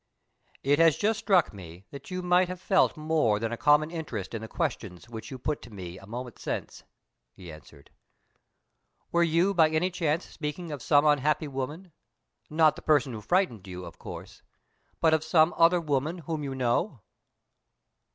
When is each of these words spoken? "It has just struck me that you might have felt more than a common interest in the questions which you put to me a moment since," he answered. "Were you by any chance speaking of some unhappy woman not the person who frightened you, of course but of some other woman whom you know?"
"It 0.63 0.79
has 0.79 0.97
just 0.97 1.19
struck 1.19 1.53
me 1.53 1.85
that 1.91 2.09
you 2.09 2.23
might 2.23 2.47
have 2.47 2.59
felt 2.59 2.97
more 2.97 3.37
than 3.37 3.51
a 3.51 3.55
common 3.55 3.91
interest 3.91 4.33
in 4.33 4.41
the 4.41 4.47
questions 4.47 5.07
which 5.07 5.29
you 5.29 5.37
put 5.37 5.61
to 5.61 5.69
me 5.69 5.99
a 5.99 6.07
moment 6.07 6.39
since," 6.39 6.81
he 7.35 7.51
answered. 7.51 7.91
"Were 9.11 9.21
you 9.21 9.53
by 9.53 9.69
any 9.69 9.91
chance 9.91 10.25
speaking 10.25 10.71
of 10.71 10.81
some 10.81 11.05
unhappy 11.05 11.47
woman 11.47 11.91
not 12.49 12.75
the 12.75 12.81
person 12.81 13.13
who 13.13 13.21
frightened 13.21 13.67
you, 13.67 13.85
of 13.85 13.99
course 13.99 14.41
but 14.99 15.13
of 15.13 15.23
some 15.23 15.53
other 15.55 15.79
woman 15.79 16.17
whom 16.25 16.43
you 16.43 16.55
know?" 16.55 17.01